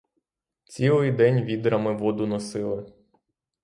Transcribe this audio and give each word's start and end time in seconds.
Цілий 0.65 1.11
день 1.11 1.43
відрами 1.43 1.97
воду 1.97 2.27
носили. 2.27 2.93